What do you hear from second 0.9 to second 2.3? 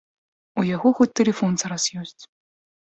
хоць тэлефон зараз ёсць.